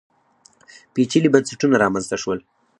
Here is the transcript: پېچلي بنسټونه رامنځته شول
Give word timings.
پېچلي 0.93 1.29
بنسټونه 1.33 1.75
رامنځته 1.83 2.15
شول 2.21 2.39